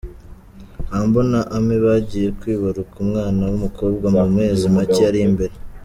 [0.91, 5.55] Humble na Amy bagiye kwibaruka umwana w’umukobwa mu mezi make ari imbere.